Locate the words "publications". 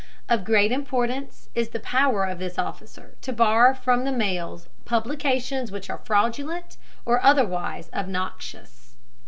4.83-5.71